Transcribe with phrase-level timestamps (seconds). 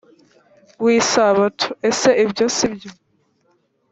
[0.83, 2.89] w isabato ese ibyo si byo